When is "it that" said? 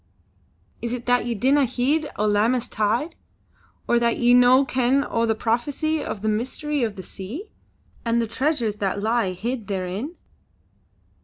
0.93-1.27